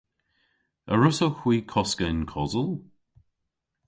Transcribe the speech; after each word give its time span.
A 0.91 0.93
wrussowgh 0.97 1.39
hwi 1.41 1.55
koska 1.71 2.05
yn 2.11 2.21
kosel? 2.31 2.69